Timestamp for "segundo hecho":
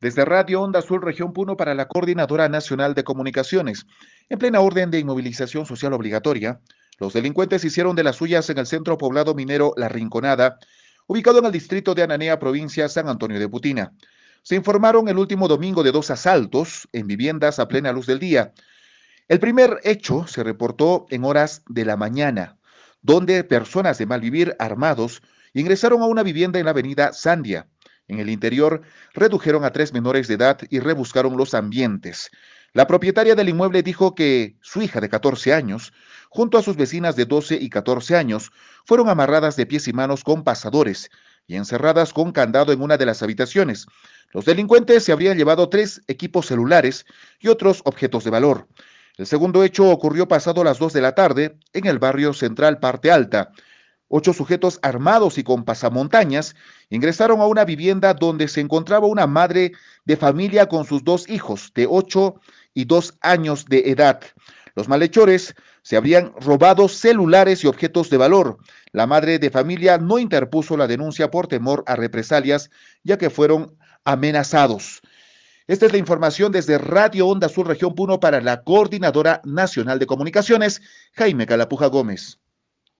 49.26-49.88